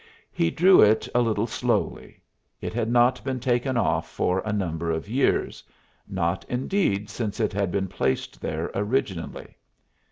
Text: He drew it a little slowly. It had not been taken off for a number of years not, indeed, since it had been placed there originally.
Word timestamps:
He 0.31 0.49
drew 0.49 0.81
it 0.81 1.07
a 1.13 1.21
little 1.21 1.45
slowly. 1.45 2.23
It 2.59 2.73
had 2.73 2.89
not 2.89 3.23
been 3.23 3.39
taken 3.39 3.77
off 3.77 4.09
for 4.09 4.41
a 4.43 4.51
number 4.51 4.89
of 4.89 5.07
years 5.07 5.63
not, 6.07 6.43
indeed, 6.49 7.07
since 7.07 7.39
it 7.39 7.53
had 7.53 7.71
been 7.71 7.87
placed 7.87 8.41
there 8.41 8.71
originally. 8.73 9.57